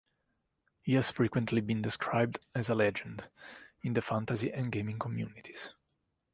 [0.81, 3.29] He has frequently been described as a legend
[3.83, 5.75] in the fantasy and gaming communities.